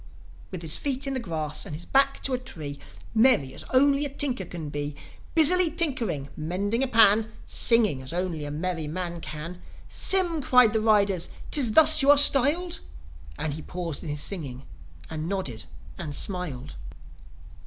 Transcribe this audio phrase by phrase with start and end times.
[0.49, 2.79] With his feet in the grass, and his back to a tree,
[3.13, 4.95] Merry as only a tinker can be,
[5.35, 9.61] Busily tinkering, mending a pan, Singing as only a merry man can...
[9.87, 12.79] "Sym!" cried the riders." 'Tis thus you are styled?"
[13.37, 14.63] And he paused in his singing,
[15.07, 15.65] and nodded
[15.99, 16.77] and smiled.